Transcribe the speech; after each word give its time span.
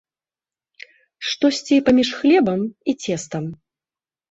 Штосьці 1.33 1.77
паміж 1.91 2.09
хлебам 2.23 2.59
і 2.67 2.91
цестам. 3.03 3.45